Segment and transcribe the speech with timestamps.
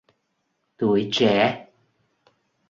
[0.77, 1.67] Tuổi trẻ